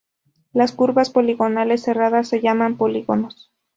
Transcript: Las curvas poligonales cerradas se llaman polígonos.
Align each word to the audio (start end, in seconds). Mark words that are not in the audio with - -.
Las 0.51 0.71
curvas 0.71 1.11
poligonales 1.11 1.83
cerradas 1.83 2.27
se 2.27 2.41
llaman 2.41 2.75
polígonos. 2.75 3.51